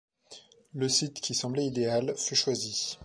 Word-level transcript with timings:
Le 0.73 0.89
site, 0.89 1.21
qui 1.21 1.35
semblait 1.35 1.67
idéal, 1.67 2.15
fut 2.17 2.33
choisi. 2.35 2.97